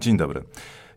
[0.00, 0.44] Dzień dobry.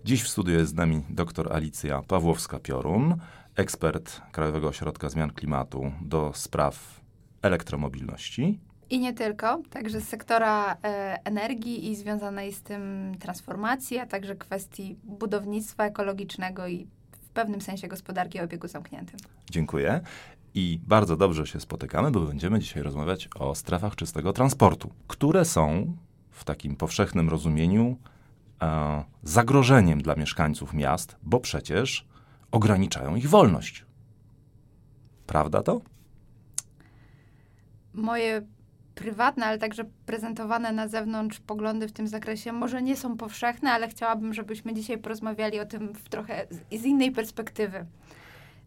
[0.06, 3.16] Dziś w studiu jest z nami dr Alicja Pawłowska-Piorun,
[3.56, 7.02] ekspert Krajowego Ośrodka Zmian Klimatu do spraw
[7.42, 8.60] elektromobilności.
[8.90, 14.36] I nie tylko, także z sektora e, energii i związanej z tym transformacji, a także
[14.36, 19.20] kwestii budownictwa ekologicznego i w pewnym sensie gospodarki o obiegu zamkniętym.
[19.52, 20.02] Dziękuję.
[20.54, 25.98] I bardzo dobrze się spotykamy, bo będziemy dzisiaj rozmawiać o strefach czystego transportu, które są
[26.30, 27.98] w takim powszechnym rozumieniu
[29.24, 32.08] zagrożeniem dla mieszkańców miast, bo przecież
[32.52, 33.86] ograniczają ich wolność.
[35.28, 35.82] Prawda to?
[37.94, 38.42] Moje
[38.96, 43.88] prywatne, ale także prezentowane na zewnątrz poglądy w tym zakresie może nie są powszechne, ale
[43.88, 47.86] chciałabym, żebyśmy dzisiaj porozmawiali o tym w trochę z, z innej perspektywy.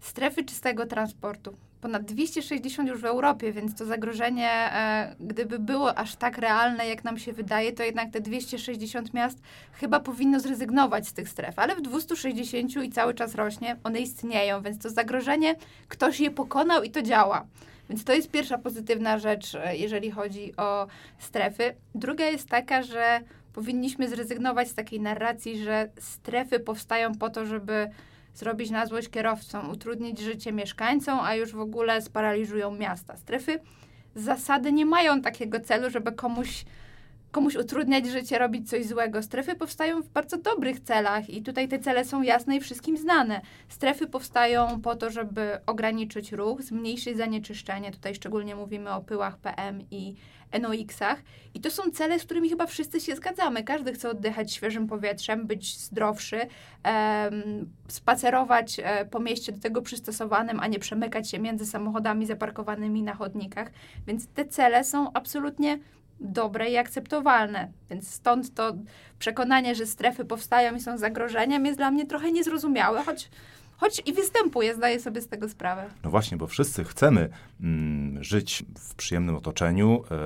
[0.00, 1.56] Strefy czystego transportu.
[1.86, 7.04] Ponad 260 już w Europie, więc to zagrożenie, e, gdyby było aż tak realne, jak
[7.04, 9.38] nam się wydaje, to jednak te 260 miast
[9.72, 11.58] chyba powinno zrezygnować z tych stref.
[11.58, 15.54] Ale w 260 i cały czas rośnie, one istnieją, więc to zagrożenie,
[15.88, 17.46] ktoś je pokonał i to działa.
[17.90, 20.86] Więc to jest pierwsza pozytywna rzecz, e, jeżeli chodzi o
[21.18, 21.74] strefy.
[21.94, 23.20] Druga jest taka, że
[23.52, 27.90] powinniśmy zrezygnować z takiej narracji, że strefy powstają po to, żeby
[28.36, 33.16] zrobić na złość kierowcom, utrudnić życie mieszkańcom, a już w ogóle sparaliżują miasta.
[33.16, 33.60] Strefy
[34.14, 36.64] z zasady nie mają takiego celu, żeby komuś
[37.30, 39.22] komuś utrudniać życie, robić coś złego.
[39.22, 43.40] Strefy powstają w bardzo dobrych celach i tutaj te cele są jasne i wszystkim znane.
[43.68, 47.90] Strefy powstają po to, żeby ograniczyć ruch, zmniejszyć zanieczyszczenie.
[47.90, 50.14] Tutaj szczególnie mówimy o pyłach PM i
[50.60, 51.22] NOx-ach.
[51.54, 53.64] I to są cele, z którymi chyba wszyscy się zgadzamy.
[53.64, 56.40] Każdy chce oddychać świeżym powietrzem, być zdrowszy,
[56.82, 63.02] em, spacerować e, po mieście do tego przystosowanym, a nie przemykać się między samochodami zaparkowanymi
[63.02, 63.70] na chodnikach.
[64.06, 65.78] Więc te cele są absolutnie
[66.20, 67.68] dobre i akceptowalne.
[67.90, 68.74] Więc stąd to
[69.18, 73.30] przekonanie, że strefy powstają i są zagrożeniem, jest dla mnie trochę niezrozumiałe, choć,
[73.76, 75.90] choć i występuje, zdaję sobie z tego sprawę.
[76.04, 77.28] No właśnie, bo wszyscy chcemy
[77.60, 80.16] mm, żyć w przyjemnym otoczeniu, e,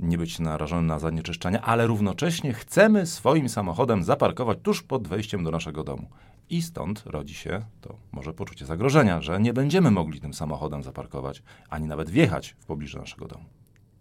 [0.00, 5.50] nie być narażonym na zanieczyszczenia, ale równocześnie chcemy swoim samochodem zaparkować tuż pod wejściem do
[5.50, 6.08] naszego domu.
[6.50, 11.42] I stąd rodzi się to może poczucie zagrożenia, że nie będziemy mogli tym samochodem zaparkować,
[11.70, 13.44] ani nawet wjechać w pobliże naszego domu.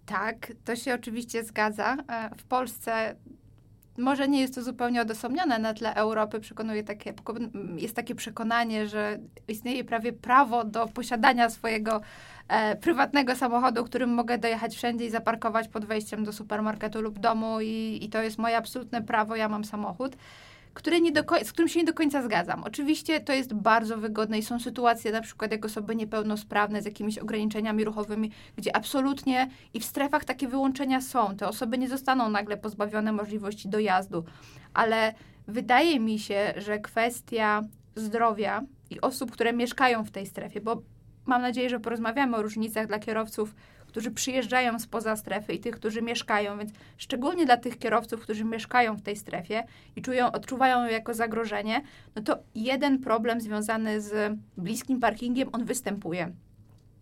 [0.06, 1.98] Tak, to się oczywiście zgadza.
[2.10, 3.16] E, W Polsce
[3.98, 6.40] może nie jest to zupełnie odosobnione na tle Europy.
[6.40, 7.14] Przekonuje takie,
[7.78, 12.02] jest takie przekonanie, że istnieje prawie prawo do posiadania swojego
[12.48, 17.62] e, prywatnego samochodu, którym mogę dojechać wszędzie i zaparkować pod wejściem do supermarketu lub domu
[17.62, 20.16] i, i to jest moje absolutne prawo, ja mam samochód.
[20.74, 22.64] Który nie do z którym się nie do końca zgadzam.
[22.64, 27.18] Oczywiście to jest bardzo wygodne i są sytuacje, na przykład jak osoby niepełnosprawne z jakimiś
[27.18, 31.36] ograniczeniami ruchowymi, gdzie absolutnie i w strefach takie wyłączenia są.
[31.36, 34.24] Te osoby nie zostaną nagle pozbawione możliwości dojazdu,
[34.74, 35.14] ale
[35.48, 37.62] wydaje mi się, że kwestia
[37.96, 40.82] zdrowia i osób, które mieszkają w tej strefie, bo
[41.26, 43.56] mam nadzieję, że porozmawiamy o różnicach dla kierowców,
[43.92, 48.96] którzy przyjeżdżają spoza strefy i tych, którzy mieszkają, więc szczególnie dla tych kierowców, którzy mieszkają
[48.96, 49.64] w tej strefie
[49.96, 51.82] i czują, odczuwają ją jako zagrożenie,
[52.16, 56.32] no to jeden problem związany z bliskim parkingiem, on występuje.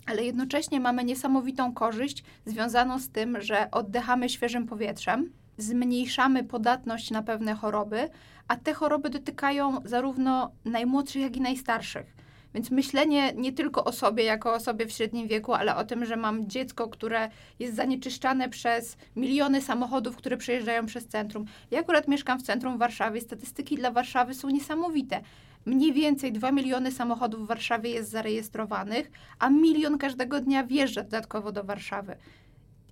[0.05, 7.23] Ale jednocześnie mamy niesamowitą korzyść związaną z tym, że oddychamy świeżym powietrzem, zmniejszamy podatność na
[7.23, 8.09] pewne choroby,
[8.47, 12.13] a te choroby dotykają zarówno najmłodszych, jak i najstarszych.
[12.53, 16.15] Więc myślenie nie tylko o sobie jako osobie w średnim wieku, ale o tym, że
[16.15, 17.29] mam dziecko, które
[17.59, 21.45] jest zanieczyszczane przez miliony samochodów, które przejeżdżają przez centrum.
[21.71, 23.21] Ja akurat mieszkam w centrum Warszawy.
[23.21, 25.21] Statystyki dla Warszawy są niesamowite.
[25.65, 31.51] Mniej więcej 2 miliony samochodów w Warszawie jest zarejestrowanych, a milion każdego dnia wjeżdża dodatkowo
[31.51, 32.15] do Warszawy.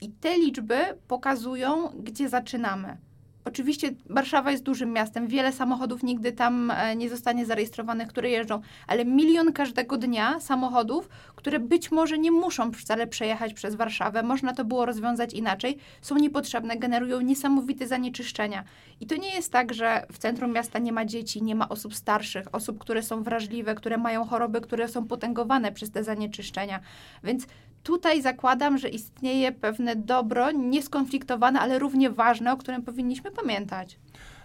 [0.01, 2.97] I te liczby pokazują, gdzie zaczynamy.
[3.47, 8.61] Oczywiście Warszawa jest dużym miastem, wiele samochodów nigdy tam e, nie zostanie zarejestrowanych, które jeżdżą,
[8.87, 14.53] ale milion każdego dnia samochodów, które być może nie muszą wcale przejechać przez Warszawę, można
[14.53, 18.63] to było rozwiązać inaczej, są niepotrzebne, generują niesamowite zanieczyszczenia.
[18.99, 21.95] I to nie jest tak, że w centrum miasta nie ma dzieci, nie ma osób
[21.95, 26.79] starszych, osób, które są wrażliwe, które mają choroby, które są potęgowane przez te zanieczyszczenia.
[27.23, 27.47] Więc
[27.87, 33.99] tutaj zakładam, że istnieje pewne dobro nieskonfliktowane, ale równie ważne, o którym powinniśmy pamiętać.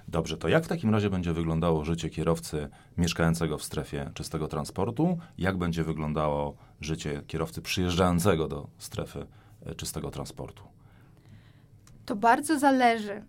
[0.08, 2.68] Dobrze, to jak w takim razie będzie wyglądało życie kierowcy
[2.98, 5.18] mieszkającego w strefie czystego transportu?
[5.38, 9.26] Jak będzie wyglądało życie kierowcy przyjeżdżającego do strefy
[9.66, 10.62] e, czystego transportu?
[12.06, 13.22] To bardzo zależy,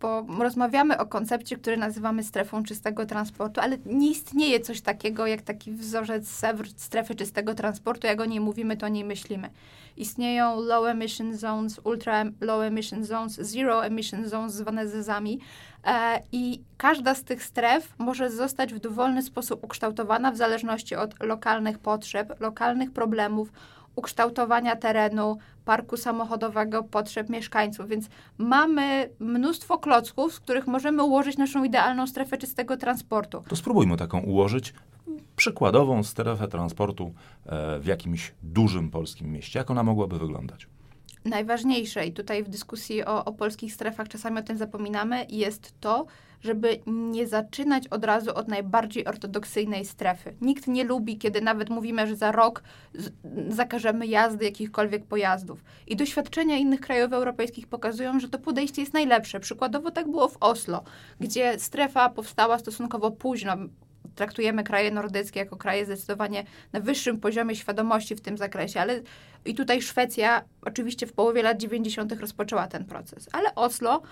[0.00, 5.42] bo rozmawiamy o koncepcie, który nazywamy strefą czystego transportu, ale nie istnieje coś takiego jak
[5.42, 6.44] taki wzorzec
[6.76, 8.06] strefy czystego transportu.
[8.06, 9.50] Jak o niej mówimy, to o niej myślimy.
[9.96, 15.40] Istnieją low emission zones, ultra low emission zones, zero emission zones, zwane zezami.
[15.84, 21.22] E, I każda z tych stref może zostać w dowolny sposób ukształtowana w zależności od
[21.22, 23.52] lokalnych potrzeb, lokalnych problemów,
[24.00, 27.88] ukształtowania terenu, parku samochodowego, potrzeb mieszkańców.
[27.88, 28.08] Więc
[28.38, 33.42] mamy mnóstwo klocków, z których możemy ułożyć naszą idealną strefę czystego transportu.
[33.48, 34.74] To spróbujmy taką ułożyć
[35.36, 37.12] przykładową strefę transportu
[37.46, 39.58] e, w jakimś dużym polskim mieście.
[39.58, 40.66] Jak ona mogłaby wyglądać?
[41.24, 46.06] Najważniejsze, i tutaj w dyskusji o, o polskich strefach czasami o tym zapominamy, jest to,
[46.40, 50.34] żeby nie zaczynać od razu od najbardziej ortodoksyjnej strefy.
[50.40, 52.62] Nikt nie lubi, kiedy nawet mówimy, że za rok
[53.48, 55.64] zakażemy jazdy jakichkolwiek pojazdów.
[55.86, 59.40] I doświadczenia innych krajów europejskich pokazują, że to podejście jest najlepsze.
[59.40, 60.84] Przykładowo tak było w Oslo,
[61.20, 63.56] gdzie strefa powstała stosunkowo późno
[64.14, 69.00] traktujemy kraje nordyckie jako kraje zdecydowanie na wyższym poziomie świadomości w tym zakresie, ale
[69.44, 72.12] i tutaj Szwecja oczywiście w połowie lat 90.
[72.12, 74.02] rozpoczęła ten proces, ale Oslo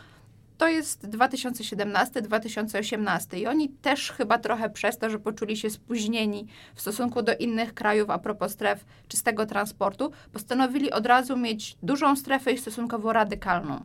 [0.58, 6.80] to jest 2017-2018 i oni też chyba trochę przez to, że poczuli się spóźnieni w
[6.80, 12.52] stosunku do innych krajów a propos stref czystego transportu, postanowili od razu mieć dużą strefę
[12.52, 13.84] i stosunkowo radykalną.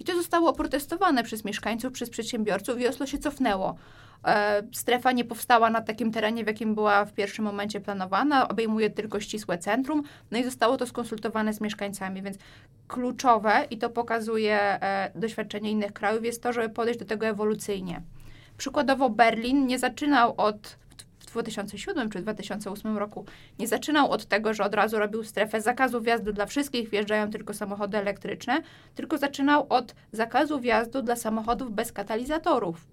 [0.00, 3.76] I to zostało oprotestowane przez mieszkańców, przez przedsiębiorców i Oslo się cofnęło.
[4.26, 8.90] E, strefa nie powstała na takim terenie, w jakim była w pierwszym momencie planowana, obejmuje
[8.90, 12.38] tylko ścisłe centrum, no i zostało to skonsultowane z mieszkańcami, więc
[12.88, 18.02] kluczowe, i to pokazuje e, doświadczenie innych krajów, jest to, żeby podejść do tego ewolucyjnie.
[18.56, 20.76] Przykładowo Berlin nie zaczynał od
[21.34, 23.24] 2007 czy 2008 roku
[23.58, 27.54] nie zaczynał od tego, że od razu robił strefę zakazu wjazdu dla wszystkich, wjeżdżają tylko
[27.54, 28.62] samochody elektryczne,
[28.94, 32.86] tylko zaczynał od zakazu wjazdu dla samochodów bez katalizatorów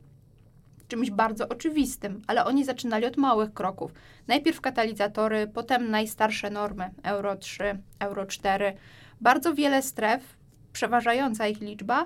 [0.87, 3.93] czymś bardzo oczywistym, ale oni zaczynali od małych kroków.
[4.27, 8.73] Najpierw katalizatory, potem najstarsze normy Euro 3, Euro 4.
[9.21, 10.37] Bardzo wiele stref,
[10.73, 12.05] przeważająca ich liczba,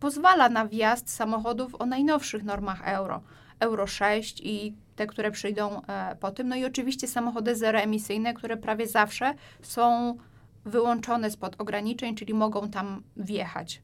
[0.00, 3.22] pozwala na wjazd samochodów o najnowszych normach euro.
[3.60, 6.48] Euro 6 i te, które przyjdą e, po tym.
[6.48, 10.16] No i oczywiście samochody zeroemisyjne, które prawie zawsze są
[10.64, 13.82] wyłączone spod ograniczeń, czyli mogą tam wjechać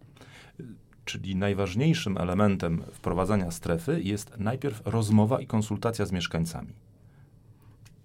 [1.04, 6.72] czyli najważniejszym elementem wprowadzania strefy jest najpierw rozmowa i konsultacja z mieszkańcami.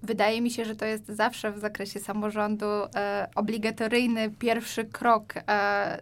[0.03, 6.01] Wydaje mi się, że to jest zawsze w zakresie samorządu e, obligatoryjny pierwszy krok e,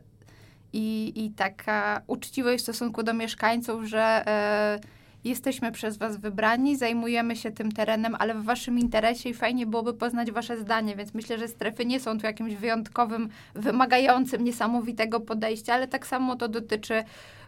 [0.73, 4.79] i, i taka uczciwość w stosunku do mieszkańców, że e,
[5.25, 9.93] jesteśmy przez Was wybrani, zajmujemy się tym terenem, ale w Waszym interesie i fajnie byłoby
[9.93, 15.73] poznać Wasze zdanie, więc myślę, że strefy nie są tu jakimś wyjątkowym, wymagającym niesamowitego podejścia,
[15.73, 17.03] ale tak samo to dotyczy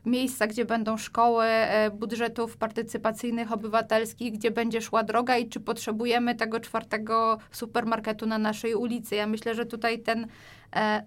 [0.06, 6.36] miejsca, gdzie będą szkoły, e, budżetów partycypacyjnych, obywatelskich, gdzie będzie szła droga i czy potrzebujemy
[6.36, 9.16] tego czwartego supermarketu na naszej ulicy.
[9.16, 10.28] Ja myślę, że tutaj ten
[10.76, 11.04] e,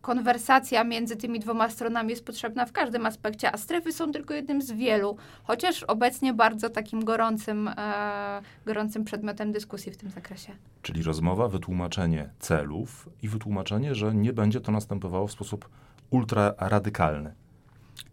[0.00, 4.62] konwersacja między tymi dwoma stronami jest potrzebna w każdym aspekcie, a strefy są tylko jednym
[4.62, 10.52] z wielu, chociaż obecnie bardzo takim gorącym, e, gorącym przedmiotem dyskusji w tym zakresie.
[10.82, 15.68] Czyli rozmowa, wytłumaczenie celów i wytłumaczenie, że nie będzie to następowało w sposób
[16.10, 17.34] ultra radykalny.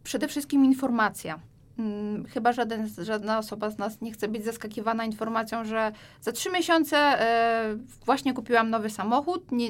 [0.03, 1.39] Przede wszystkim informacja.
[1.79, 5.91] Hmm, chyba żaden, żadna osoba z nas nie chce być zaskakiwana informacją, że
[6.21, 9.69] za trzy miesiące e, właśnie kupiłam nowy samochód, nie,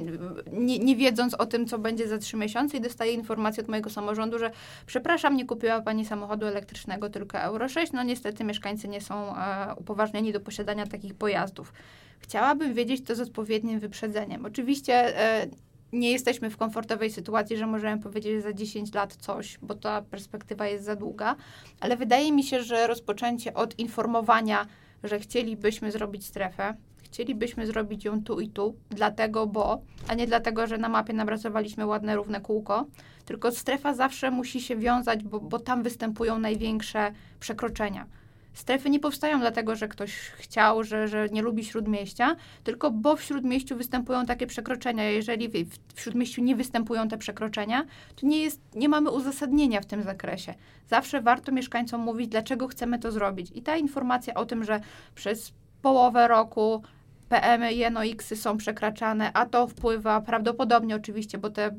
[0.51, 3.89] nie, nie, wiedząc o tym, co będzie za trzy miesiące i dostaję informację od mojego
[3.89, 4.51] samorządu, że
[4.85, 7.91] przepraszam, nie kupiła pani samochodu elektrycznego, tylko Euro 6.
[7.91, 11.73] No niestety mieszkańcy nie są e, upoważnieni do posiadania takich pojazdów.
[12.19, 14.45] Chciałabym wiedzieć to z odpowiednim wyprzedzeniem.
[14.45, 15.47] Oczywiście e,
[15.93, 20.67] nie jesteśmy w komfortowej sytuacji, że możemy powiedzieć za 10 lat coś, bo ta perspektywa
[20.67, 21.35] jest za długa,
[21.79, 24.67] ale wydaje mi się, że rozpoczęcie od informowania,
[25.03, 30.67] że chcielibyśmy zrobić strefę, chcielibyśmy zrobić ją tu i tu, dlatego bo, a nie dlatego,
[30.67, 32.85] że na mapie nabracowaliśmy ładne, równe kółko,
[33.25, 38.05] tylko strefa zawsze musi się wiązać, bo, bo tam występują największe przekroczenia.
[38.53, 43.23] Strefy nie powstają dlatego, że ktoś chciał, że, że nie lubi śródmieścia, tylko bo w
[43.23, 45.03] śródmieściu występują takie przekroczenia.
[45.03, 50.03] Jeżeli w, śródmieściu nie występują te przekroczenia, to nie, jest, nie mamy uzasadnienia w tym
[50.03, 50.53] zakresie.
[50.87, 53.51] Zawsze warto mieszkańcom mówić, dlaczego chcemy to zrobić.
[53.55, 54.79] I ta informacja o tym, że
[55.15, 56.83] przez połowę roku
[57.29, 61.71] PM i NOx-y są przekraczane, a to wpływa prawdopodobnie oczywiście, bo te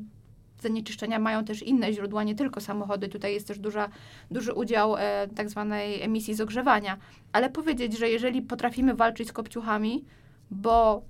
[0.61, 3.07] zanieczyszczenia mają też inne źródła, nie tylko samochody.
[3.07, 3.89] Tutaj jest też duża,
[4.31, 6.97] duży udział e, tak zwanej emisji z ogrzewania.
[7.33, 10.05] Ale powiedzieć, że jeżeli potrafimy walczyć z kopciuchami,
[10.51, 11.01] bo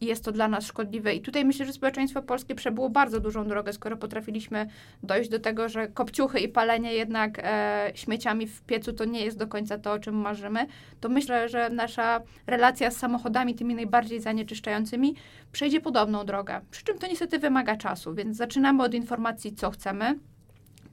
[0.00, 1.14] jest to dla nas szkodliwe.
[1.14, 4.66] I tutaj myślę, że społeczeństwo polskie przebyło bardzo dużą drogę, skoro potrafiliśmy
[5.02, 9.38] dojść do tego, że kopciuchy i palenie jednak e, śmieciami w piecu to nie jest
[9.38, 10.66] do końca to, o czym marzymy,
[11.00, 15.14] to myślę, że nasza relacja z samochodami, tymi najbardziej zanieczyszczającymi,
[15.52, 16.60] przejdzie podobną drogę.
[16.70, 20.18] Przy czym to niestety wymaga czasu, więc zaczynamy od informacji, co chcemy.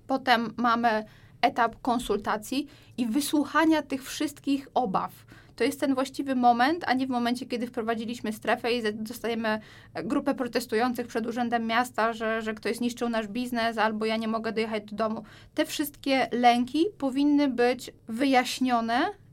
[0.07, 1.03] Potem mamy
[1.41, 5.11] etap konsultacji i wysłuchania tych wszystkich obaw
[5.57, 9.59] to jest ten właściwy moment, a nie w momencie, kiedy wprowadziliśmy strefę i dostajemy
[10.03, 14.51] grupę protestujących przed urzędem miasta, że, że ktoś zniszczył nasz biznes albo ja nie mogę
[14.51, 15.23] dojechać do domu.
[15.55, 19.26] Te wszystkie lęki powinny być wyjaśnione e,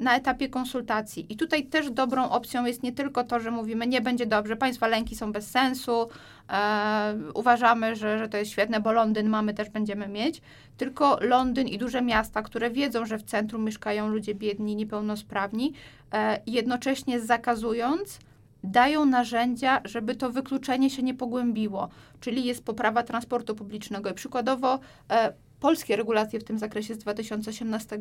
[0.00, 1.26] na etapie konsultacji.
[1.28, 4.86] I tutaj też dobrą opcją jest nie tylko to, że mówimy, nie będzie dobrze, państwa
[4.86, 6.08] lęki są bez sensu,
[6.50, 10.42] e, uważamy, że, że to jest świetne, bo Londyn mamy, też będziemy mieć,
[10.76, 15.72] tylko Londyn i duże miasta, które wiedzą, że w centrum mieszkają ludzie biedni, niepełnosprawni,
[16.12, 18.18] e, jednocześnie zakazując,
[18.64, 21.88] dają narzędzia, żeby to wykluczenie się nie pogłębiło,
[22.20, 24.10] czyli jest poprawa transportu publicznego.
[24.10, 24.78] I przykładowo
[25.10, 27.98] e, polskie regulacje w tym zakresie z 2018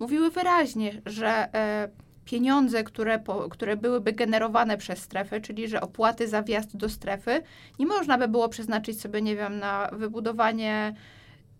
[0.00, 1.88] mówiły wyraźnie, że e,
[2.24, 7.42] pieniądze, które, po, które byłyby generowane przez strefę, czyli że opłaty za wjazd do strefy,
[7.78, 10.94] nie można by było przeznaczyć sobie, nie wiem, na wybudowanie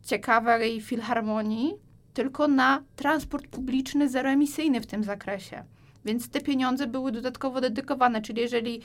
[0.03, 1.75] ciekawej filharmonii,
[2.15, 5.65] tylko na transport publiczny zeroemisyjny w tym zakresie.
[6.05, 8.81] Więc te pieniądze były dodatkowo dedykowane, czyli jeżeli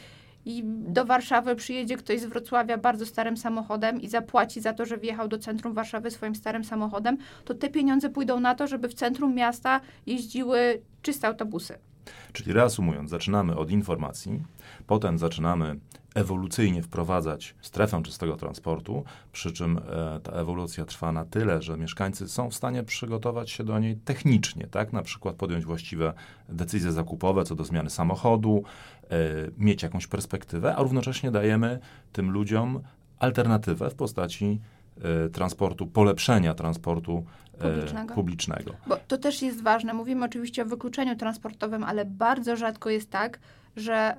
[0.49, 4.97] i do Warszawy przyjedzie ktoś z Wrocławia bardzo starym samochodem i zapłaci za to, że
[4.97, 8.93] wjechał do centrum Warszawy swoim starym samochodem, to te pieniądze pójdą na to, żeby w
[8.93, 11.77] centrum miasta jeździły czyste autobusy.
[12.33, 14.43] Czyli reasumując, zaczynamy od informacji,
[14.87, 15.79] potem zaczynamy
[16.15, 22.27] ewolucyjnie wprowadzać strefę czystego transportu, przy czym e, ta ewolucja trwa na tyle, że mieszkańcy
[22.27, 24.93] są w stanie przygotować się do niej technicznie, tak?
[24.93, 26.13] Na przykład podjąć właściwe
[26.49, 28.63] decyzje zakupowe co do zmiany samochodu,
[29.03, 29.17] e,
[29.57, 31.79] mieć jakąś perspektywę, a równocześnie dajemy
[32.11, 32.79] tym ludziom
[33.19, 34.59] alternatywę w postaci
[35.25, 37.25] e, transportu, polepszenia transportu
[37.59, 38.13] publicznego.
[38.13, 38.73] publicznego.
[38.87, 39.93] Bo to też jest ważne.
[39.93, 43.39] Mówimy oczywiście o wykluczeniu transportowym, ale bardzo rzadko jest tak,
[43.75, 44.15] że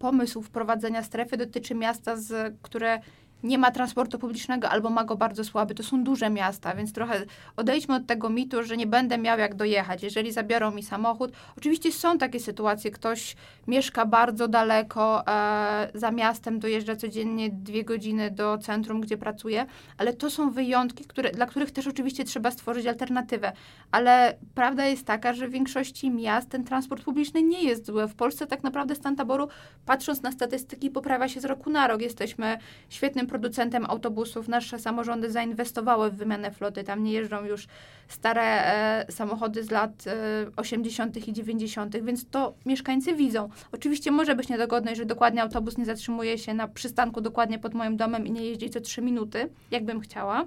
[0.00, 3.00] pomysł wprowadzenia strefy dotyczy miasta, z, które
[3.42, 5.74] nie ma transportu publicznego albo ma go bardzo słaby.
[5.74, 7.24] To są duże miasta, więc trochę
[7.56, 11.32] odejdźmy od tego mitu, że nie będę miał jak dojechać, jeżeli zabiorą mi samochód.
[11.58, 18.30] Oczywiście są takie sytuacje, ktoś mieszka bardzo daleko e, za miastem, dojeżdża codziennie dwie godziny
[18.30, 19.66] do centrum, gdzie pracuje,
[19.98, 23.52] ale to są wyjątki, które, dla których też oczywiście trzeba stworzyć alternatywę.
[23.90, 28.06] Ale prawda jest taka, że w większości miast ten transport publiczny nie jest zły.
[28.06, 29.48] W Polsce tak naprawdę stan taboru,
[29.86, 32.00] patrząc na statystyki, poprawia się z roku na rok.
[32.00, 34.48] Jesteśmy świetnym producentem autobusów.
[34.48, 36.84] Nasze samorządy zainwestowały w wymianę floty.
[36.84, 37.66] Tam nie jeżdżą już
[38.08, 40.12] stare e, samochody z lat e,
[40.56, 41.28] 80.
[41.28, 43.48] i 90., więc to mieszkańcy widzą.
[43.72, 47.96] Oczywiście może być niedogodność, że dokładnie autobus nie zatrzymuje się na przystanku dokładnie pod moim
[47.96, 50.46] domem i nie jeździ co 3 minuty, jakbym chciała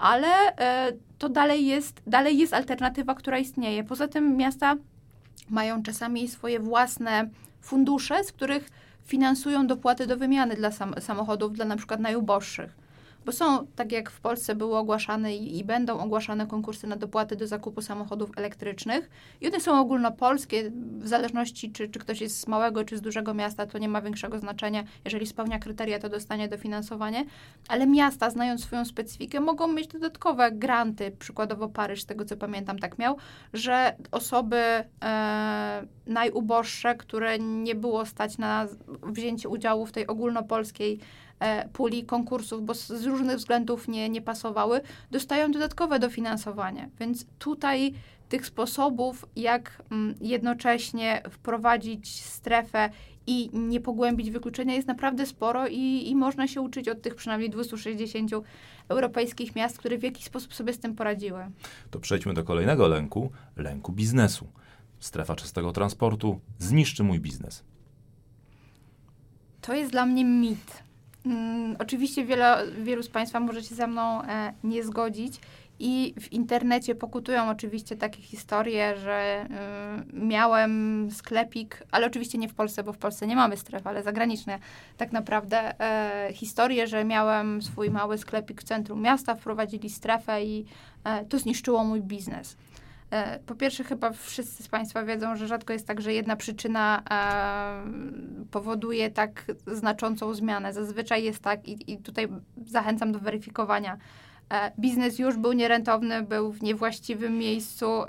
[0.00, 3.84] ale e, to dalej jest, dalej jest alternatywa, która istnieje.
[3.84, 4.76] Poza tym miasta
[5.50, 7.28] mają czasami swoje własne
[7.60, 8.70] fundusze, z których
[9.04, 12.79] finansują dopłaty do wymiany dla sam samochodów dla na przykład najuboższych.
[13.24, 17.36] Bo są, tak jak w Polsce były ogłaszane i, i, będą ogłaszane konkursy na dopłaty
[17.36, 19.10] do zakupu samochodów elektrycznych.
[19.40, 23.34] I one są ogólnopolskie, w zależności czy, czy ktoś jest z małego czy z dużego
[23.34, 24.84] miasta, to nie ma większego znaczenia.
[25.04, 27.24] Jeżeli spełnia kryteria, to dostanie dofinansowanie.
[27.68, 31.12] Ale miasta, znając swoją specyfikę, mogą mieć dodatkowe granty.
[31.18, 33.16] Przykładowo Paryż, z tego co pamiętam, tak miał,
[33.52, 34.56] że osoby
[35.04, 38.66] e, najuboższe, które nie było stać na
[39.02, 41.00] wzięcie udziału w tej ogólnopolskiej
[41.72, 44.80] puli konkursów, bo z różnych względów nie, nie pasowały,
[45.10, 46.90] dostają dodatkowe dofinansowanie.
[47.00, 47.94] Więc tutaj
[48.28, 52.90] tych sposobów, jak mm, jednocześnie wprowadzić strefę
[53.26, 57.50] i nie pogłębić wykluczenia jest naprawdę sporo i, i można się uczyć od tych przynajmniej
[57.50, 58.30] 260
[58.88, 61.46] europejskich miast, które w jakiś sposób sobie z tym poradziły.
[61.90, 64.46] To przejdźmy do kolejnego lęku, lęku biznesu.
[65.00, 67.64] Strefa czystego transportu zniszczy mój biznes.
[69.60, 70.82] To jest dla mnie mit.
[71.26, 75.40] Mm, oczywiście wiele, wielu z Państwa może się ze mną e, nie zgodzić.
[75.82, 79.46] I w internecie pokutują oczywiście takie historie, że
[80.10, 84.02] y, miałem sklepik, ale oczywiście nie w Polsce, bo w Polsce nie mamy stref, ale
[84.02, 84.58] zagraniczne
[84.96, 90.64] tak naprawdę e, historie, że miałem swój mały sklepik w centrum miasta, wprowadzili strefę i
[91.04, 92.56] e, to zniszczyło mój biznes.
[93.10, 97.02] E, po pierwsze, chyba wszyscy z Państwa wiedzą, że rzadko jest tak, że jedna przyczyna
[97.10, 100.72] e, powoduje tak znaczącą zmianę.
[100.72, 102.28] Zazwyczaj jest tak, i, tutaj
[102.66, 103.98] zachęcam do weryfikowania.
[104.52, 108.02] E, biznes już był nierentowny, był w niewłaściwym miejscu,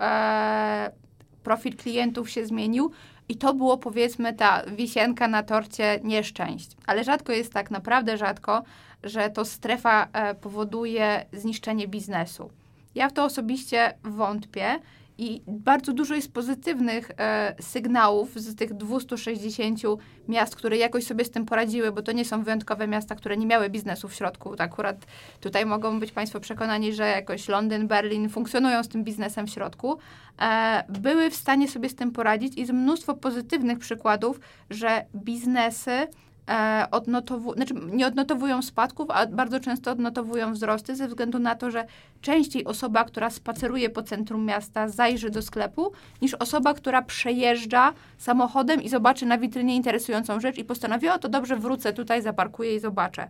[1.44, 2.92] profil klientów się zmienił.
[3.30, 6.78] I to było powiedzmy ta wisienka na torcie nieszczęść.
[6.86, 8.64] Ale rzadko jest tak, naprawdę rzadko,
[9.04, 10.08] że to strefa
[10.42, 12.50] powoduje zniszczenie biznesu.
[12.96, 14.80] Ja w to osobiście wątpię
[15.18, 19.80] i bardzo dużo jest pozytywnych e, sygnałów z tych 260
[20.28, 23.46] miast, które jakoś sobie z tym poradziły, bo to nie są wyjątkowe miasta, które nie
[23.46, 24.56] miały biznesu w środku.
[24.56, 25.06] To akurat
[25.40, 29.98] tutaj mogą być Państwo przekonani, że jakoś Londyn, Berlin funkcjonują z tym biznesem w środku.
[30.42, 36.08] E, były w stanie sobie z tym poradzić i jest mnóstwo pozytywnych przykładów, że biznesy
[36.50, 41.72] e, odnotowu- znaczy nie odnotowują spadków, a bardzo często odnotowują wzrosty ze względu na to,
[41.72, 41.86] że
[42.22, 48.82] częściej osoba, która spaceruje po centrum miasta, zajrzy do sklepu, niż osoba, która przejeżdża samochodem
[48.82, 52.80] i zobaczy na witrynie interesującą rzecz i postanowi, o to dobrze, wrócę tutaj, zaparkuję i
[52.80, 53.28] zobaczę.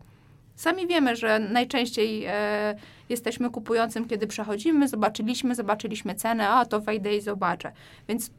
[0.56, 2.76] Sami wiemy, że najczęściej e,
[3.10, 7.72] jesteśmy kupującym, kiedy przechodzimy, zobaczyliśmy, zobaczyliśmy cenę, a to wejdę i zobaczę.
[8.08, 8.32] Więc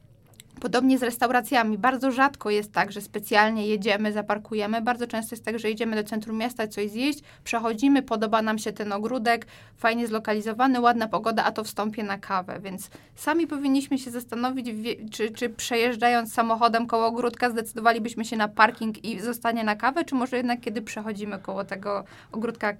[0.62, 1.78] Podobnie z restauracjami.
[1.78, 4.82] Bardzo rzadko jest tak, że specjalnie jedziemy, zaparkujemy.
[4.82, 8.72] Bardzo często jest tak, że jedziemy do centrum miasta coś zjeść, przechodzimy, podoba nam się
[8.72, 12.60] ten ogródek, fajnie zlokalizowany, ładna pogoda, a to wstąpię na kawę.
[12.60, 14.66] Więc sami powinniśmy się zastanowić,
[15.10, 20.14] czy, czy przejeżdżając samochodem koło ogródka zdecydowalibyśmy się na parking i zostanie na kawę, czy
[20.14, 22.72] może jednak kiedy przechodzimy koło tego ogródka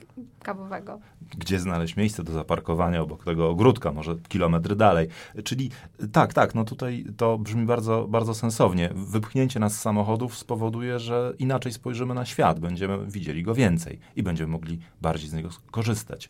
[0.43, 1.01] kawowego.
[1.39, 5.09] Gdzie znaleźć miejsce do zaparkowania obok tego ogródka, może kilometr dalej.
[5.45, 5.71] Czyli
[6.12, 8.91] tak, tak, no tutaj to brzmi bardzo, bardzo sensownie.
[8.95, 14.23] Wypchnięcie nas z samochodów spowoduje, że inaczej spojrzymy na świat, będziemy widzieli go więcej i
[14.23, 16.29] będziemy mogli bardziej z niego korzystać.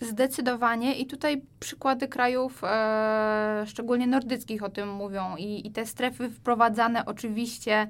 [0.00, 6.30] Zdecydowanie i tutaj przykłady krajów, e, szczególnie nordyckich o tym mówią i, i te strefy
[6.30, 7.88] wprowadzane oczywiście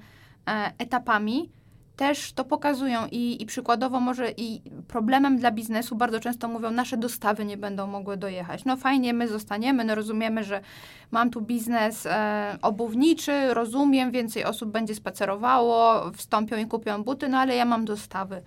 [0.48, 1.50] e, etapami,
[1.96, 6.96] też to pokazują i, i przykładowo może i problemem dla biznesu bardzo często mówią, nasze
[6.96, 8.64] dostawy nie będą mogły dojechać.
[8.64, 10.60] No fajnie, my zostaniemy, no rozumiemy, że
[11.10, 17.38] mam tu biznes e, obuwniczy, rozumiem, więcej osób będzie spacerowało, wstąpią i kupią buty, no
[17.38, 18.42] ale ja mam dostawy.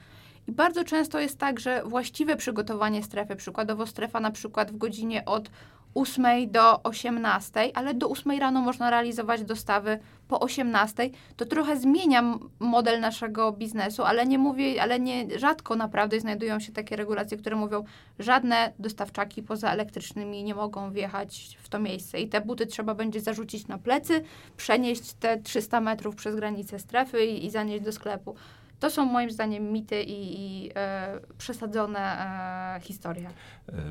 [0.47, 5.25] I bardzo często jest tak, że właściwe przygotowanie strefy, przykładowo strefa na przykład w godzinie
[5.25, 5.49] od
[5.95, 12.39] 8 do 18, ale do 8 rano można realizować dostawy po 18, to trochę zmienia
[12.59, 17.55] model naszego biznesu, ale nie mówię, ale nie rzadko naprawdę znajdują się takie regulacje, które
[17.55, 17.83] mówią,
[18.19, 23.21] żadne dostawczaki poza elektrycznymi nie mogą wjechać w to miejsce i te buty trzeba będzie
[23.21, 24.23] zarzucić na plecy,
[24.57, 28.35] przenieść te 300 metrów przez granicę strefy i, i zanieść do sklepu.
[28.79, 33.29] To są moim zdaniem mity i, i e, przesadzone e, historie.
[33.29, 33.31] E,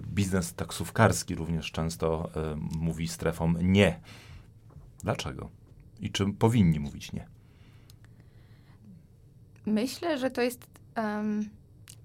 [0.01, 4.01] biznes taksówkarski również często e, mówi strefom nie.
[5.03, 5.51] Dlaczego?
[6.01, 7.27] I czym powinni mówić nie?
[9.67, 11.49] Myślę, że to jest um,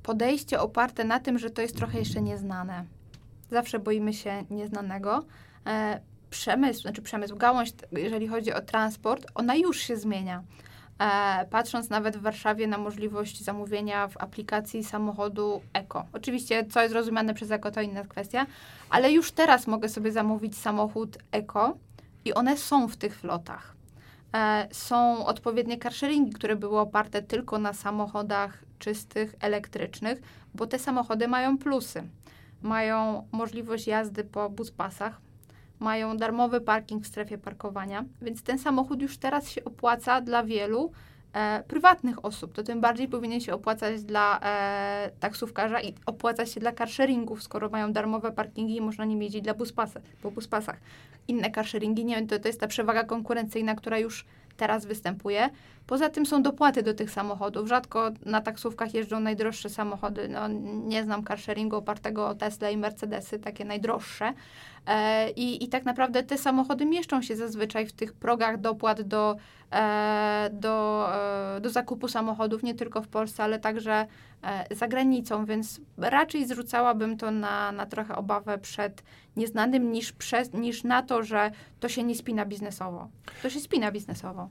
[0.04, 2.86] podejście oparte na tym, że to jest trochę jeszcze nieznane.
[3.52, 5.26] Zawsze boimy się nieznanego.
[5.66, 10.44] E, przemysł, znaczy przemysł, gałąź, jeżeli chodzi o transport, ona już się zmienia.
[11.04, 16.06] E, patrząc nawet w Warszawie na możliwość zamówienia w aplikacji samochodu Eko.
[16.14, 18.46] Oczywiście, co jest rozumiane przez Eko, to inna kwestia,
[18.90, 21.78] ale już teraz mogę sobie zamówić samochód Eko
[22.26, 23.76] i one są w tych flotach.
[24.36, 30.22] E, są odpowiednie carsharingi, które były oparte tylko na samochodach czystych, elektrycznych,
[30.56, 32.04] bo te samochody mają plusy.
[32.62, 35.22] Mają możliwość jazdy po buspasach,
[35.84, 40.92] mają darmowy parking w strefie parkowania, więc ten samochód już teraz się opłaca dla wielu
[41.34, 42.54] e, prywatnych osób.
[42.54, 47.70] To tym bardziej powinien się opłacać dla e, taksówkarza i opłacać się dla carsharingów, skoro
[47.70, 50.78] mają darmowe parkingi i można nim jeździć dla buspasy, po buspasach.
[51.28, 54.26] Inne carsharingi, nie wiem, to, to jest ta przewaga konkurencyjna, która już
[54.58, 55.50] teraz występuje.
[55.88, 57.68] Poza tym są dopłaty do tych samochodów.
[57.68, 60.28] Rzadko na taksówkach jeżdżą najdroższe samochody.
[60.30, 60.48] No,
[60.88, 64.34] nie znam carsharingu opartego o Tesla i Mercedesy, takie najdroższe.
[64.88, 69.36] E, i, I tak naprawdę te samochody mieszczą się zazwyczaj w tych progach dopłat do,
[70.52, 71.08] do,
[71.56, 74.08] e, do zakupu samochodów, nie tylko w Polsce, ale także
[74.44, 79.04] e, za granicą, więc raczej zrzucałabym to na, na trochę obawę przed
[79.36, 83.10] nieznanym niż, przez, niż na to, że to się nie spina biznesowo.
[83.42, 84.50] To się spina biznesowo.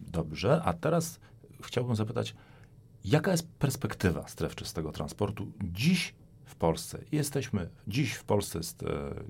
[0.00, 1.20] Dobrze, a teraz
[1.62, 2.34] chciałbym zapytać,
[3.04, 6.98] jaka jest perspektywa stref czystego transportu dziś w Polsce?
[7.12, 8.86] Jesteśmy, dziś w Polsce jest e,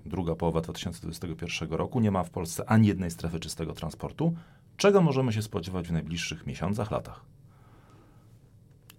[0.06, 4.34] druga połowa 2021 roku, nie ma w Polsce ani jednej strefy czystego transportu.
[4.76, 7.32] Czego możemy się spodziewać w najbliższych miesiącach, latach?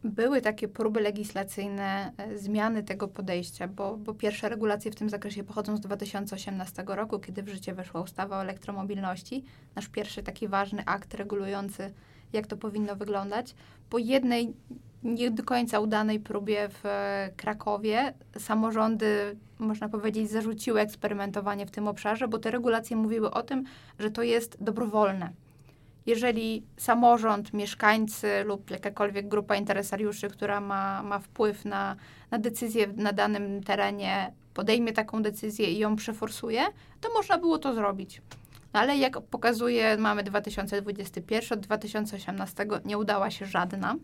[0.04, 5.44] były takie próby legislacyjne e, zmiany tego podejścia, bo, bo pierwsze regulacje w tym zakresie
[5.44, 9.44] pochodzą z 2018 roku, kiedy w życie weszła ustawa o elektromobilności,
[9.76, 11.94] nasz pierwszy taki ważny akt regulujący,
[12.34, 13.56] jak to powinno wyglądać.
[13.90, 14.54] Po jednej
[15.04, 21.88] nie do końca udanej próbie w e, Krakowie samorządy, można powiedzieć, zarzuciły eksperymentowanie w tym
[21.88, 23.64] obszarze, bo te regulacje mówiły o tym,
[24.00, 25.43] że to jest dobrowolne
[26.06, 31.96] jeżeli samorząd, mieszkańcy lub jakakolwiek grupa interesariuszy, która ma, ma wpływ na,
[32.32, 36.62] na decyzję na danym terenie, podejmie taką decyzję i ją przeforsuje,
[37.02, 38.22] to można było to zrobić.
[38.74, 43.96] No ale jak pokazuje, mamy 2021, od 2018 nie udała się żadna.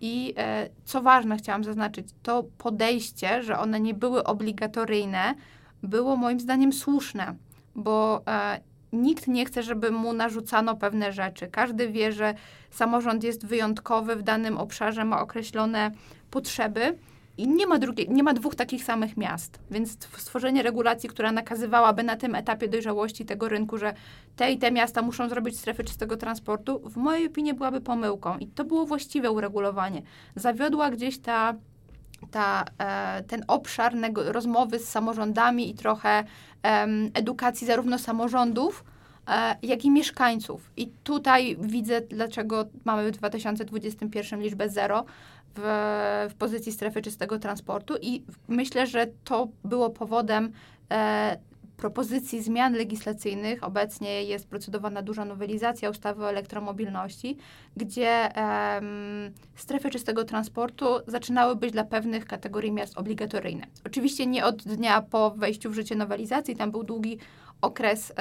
[0.00, 5.34] I e, co ważne, chciałam zaznaczyć, to podejście, że one nie były obligatoryjne,
[5.82, 7.34] było moim zdaniem słuszne,
[7.74, 8.60] bo e,
[8.92, 11.48] nikt nie chce, żeby mu narzucano pewne rzeczy.
[11.48, 12.34] Każdy wie, że
[12.70, 15.90] samorząd jest wyjątkowy w danym obszarze, ma określone
[16.30, 16.98] potrzeby.
[17.38, 22.02] I nie ma, drugiej, nie ma dwóch takich samych miast, więc stworzenie regulacji, która nakazywałaby
[22.02, 23.94] na tym etapie dojrzałości tego rynku, że
[24.36, 28.38] te i te miasta muszą zrobić strefy czystego transportu, w mojej opinii byłaby pomyłką.
[28.38, 30.02] I to było właściwe uregulowanie.
[30.36, 31.54] Zawiodła gdzieś ta
[32.30, 36.24] ta, e, ten obszar rozmowy z samorządami i trochę
[37.14, 38.84] edukacji zarówno samorządów,
[39.28, 40.70] e, jak i mieszkańców.
[40.76, 45.04] I tutaj widzę, dlaczego mamy w 2021 liczbę zero
[45.56, 45.62] w,
[46.30, 50.52] w pozycji strefy czystego transportu i myślę, że to było powodem
[50.90, 51.36] e,
[51.82, 53.64] propozycji zmian legislacyjnych.
[53.64, 57.36] Obecnie jest procedowana duża nowelizacja ustawy o elektromobilności,
[57.76, 63.66] gdzie um, strefy czystego transportu zaczynały być dla pewnych kategorii miast obligatoryjne.
[63.86, 67.18] Oczywiście nie od dnia po wejściu w życie nowelizacji, tam był długi
[67.62, 68.12] okres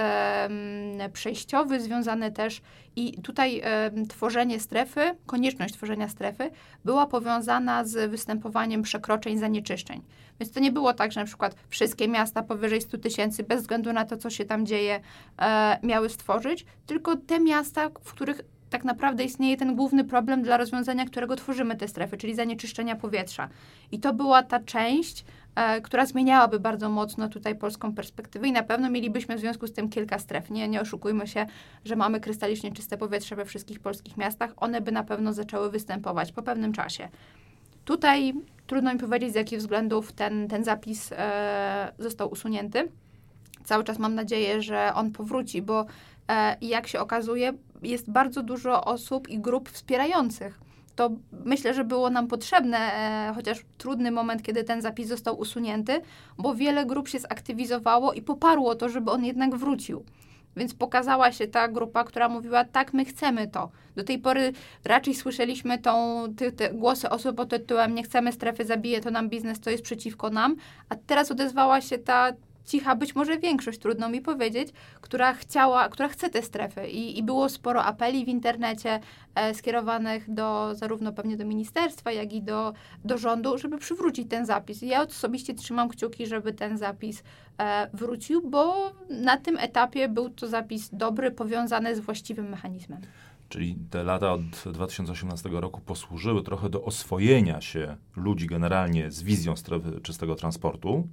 [1.13, 2.61] przejściowy, związany też
[2.95, 3.61] i tutaj
[4.09, 6.51] tworzenie strefy, konieczność tworzenia strefy
[6.85, 10.01] była powiązana z występowaniem przekroczeń zanieczyszczeń.
[10.41, 13.93] Więc to nie było tak, że na przykład wszystkie miasta powyżej 100 tysięcy, bez względu
[13.93, 14.99] na to, co się tam dzieje,
[15.39, 20.57] e, miały stworzyć, tylko te miasta, w których tak naprawdę istnieje ten główny problem, dla
[20.57, 23.49] rozwiązania którego tworzymy te strefy, czyli zanieczyszczenia powietrza.
[23.91, 28.63] I to była ta część, e, która zmieniałaby bardzo mocno tutaj polską perspektywę i na
[28.63, 30.49] pewno mielibyśmy w związku z tym kilka stref.
[30.49, 31.45] Nie, nie oszukujmy się,
[31.85, 34.53] że mamy krystalicznie czyste powietrze we wszystkich polskich miastach.
[34.57, 37.09] One by na pewno zaczęły występować po pewnym czasie.
[37.85, 38.33] Tutaj
[38.67, 42.91] trudno mi powiedzieć, z jakich względów ten, ten zapis e, został usunięty.
[43.63, 45.85] Cały czas mam nadzieję, że on powróci, bo
[46.27, 50.59] e, jak się okazuje, jest bardzo dużo osób i grup wspierających.
[50.95, 51.09] To
[51.45, 56.01] myślę, że było nam potrzebne, e, chociaż trudny moment, kiedy ten zapis został usunięty,
[56.37, 60.05] bo wiele grup się zaktywizowało i poparło to, żeby on jednak wrócił.
[60.57, 63.69] Więc pokazała się ta grupa, która mówiła, tak, my chcemy to.
[63.95, 64.53] Do tej pory
[64.85, 69.29] raczej słyszeliśmy tą, ty, te głosy osób pod tytułem nie chcemy strefy, zabije to nam
[69.29, 70.55] biznes, to jest przeciwko nam,
[70.89, 72.31] a teraz odezwała się ta
[72.65, 74.69] cicha, być może większość, trudno mi powiedzieć,
[75.01, 76.87] która chciała, która chce te strefy.
[76.87, 78.99] I, i było sporo apeli w internecie
[79.35, 82.73] e, skierowanych do zarówno pewnie do ministerstwa, jak i do,
[83.05, 84.81] do rządu, żeby przywrócić ten zapis.
[84.81, 87.23] Ja osobiście trzymam kciuki, żeby ten zapis
[87.59, 93.01] e, wrócił, bo na tym etapie był to zapis dobry, powiązany z właściwym mechanizmem.
[93.49, 94.41] Czyli te lata od
[94.73, 101.07] 2018 roku posłużyły trochę do oswojenia się ludzi generalnie z wizją strefy czystego transportu.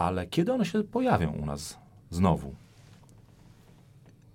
[0.00, 1.78] Ale kiedy one się pojawią u nas
[2.10, 2.54] znowu?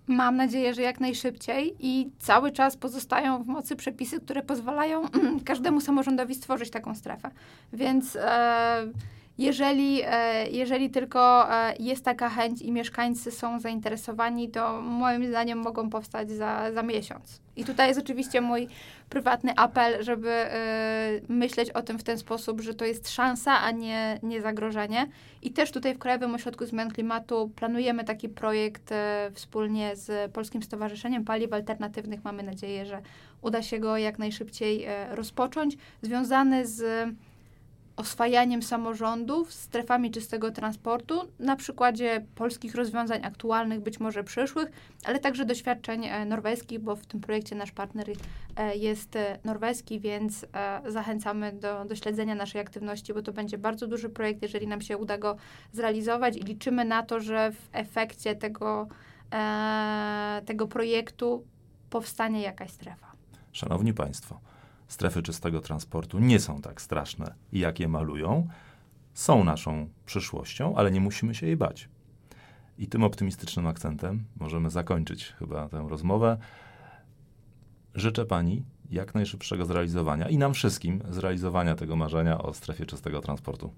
[0.08, 5.02] Mam nadzieję, że jak najszybciej i cały czas pozostają w mocy przepisy, które pozwalają
[5.46, 7.32] każdemu samorządowi stworzyć taką strefę.
[7.74, 8.88] Więc e,
[9.38, 15.60] jeżeli, e, jeżeli tylko e, jest taka chęć i mieszkańcy są zainteresowani, to moim zdaniem
[15.60, 17.42] mogą powstać za, za miesiąc.
[17.56, 18.68] I tutaj jest oczywiście mój
[19.10, 23.72] prywatny apel, żeby e, myśleć o tym w ten sposób, że to jest szansa, a
[23.72, 25.08] nie, nie zagrożenie.
[25.42, 28.94] I też tutaj w Krajowym Ośrodku Zmian Klimatu planujemy taki projekt
[29.34, 32.24] wspólnie z Polskim Stowarzyszeniem Paliw Alternatywnych.
[32.24, 33.02] Mamy nadzieję, że
[33.42, 37.10] uda się go jak najszybciej rozpocząć, związany z
[37.98, 44.72] oswajaniem samorządów strefami czystego transportu na przykładzie polskich rozwiązań aktualnych, być może przyszłych,
[45.04, 48.10] ale także doświadczeń e, norweskich, bo w tym projekcie nasz partner
[48.56, 50.46] e, jest e, norweski, więc
[50.88, 54.98] zachęcamy do, do śledzenia naszej aktywności, bo to będzie bardzo duży projekt, jeżeli nam się
[54.98, 55.36] uda go
[55.72, 58.88] zrealizować i liczymy na to, że w efekcie tego,
[60.46, 61.44] tego projektu
[61.90, 63.12] powstanie jakaś strefa.
[63.52, 64.40] Szanowni Państwo,
[64.88, 68.48] strefy czystego transportu nie są tak straszne, jak je malują.
[69.14, 71.90] Są naszą przyszłością, ale nie musimy się jej bać.
[72.78, 76.38] I tym optymistycznym akcentem możemy zakończyć chyba tę rozmowę.
[77.96, 83.74] Życzę Pani jak najszybszego zrealizowania i nam wszystkim zrealizowania tego marzenia o strefie czystego transportu.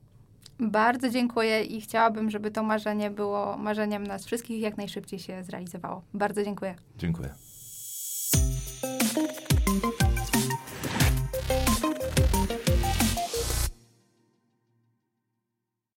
[0.60, 5.44] Bardzo dziękuję i chciałabym, żeby to marzenie było marzeniem nas wszystkich i jak najszybciej się
[5.44, 6.02] zrealizowało.
[6.14, 6.76] Bardzo dziękuję.
[6.98, 7.47] Dziękuję.